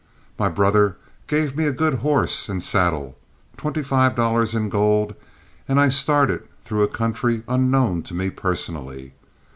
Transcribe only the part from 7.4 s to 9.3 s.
unknown to me personally.